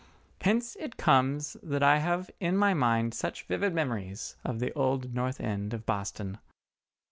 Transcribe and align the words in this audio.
Hence 0.41 0.75
it 0.79 0.97
comes 0.97 1.57
that 1.61 1.83
I 1.83 1.99
have 1.99 2.31
in 2.39 2.57
my 2.57 2.73
mind 2.73 3.13
such 3.13 3.43
vivid 3.45 3.71
memories 3.75 4.35
of 4.43 4.57
the 4.57 4.73
old 4.73 5.13
North 5.13 5.39
End 5.39 5.75
of 5.75 5.85
Boston. 5.85 6.39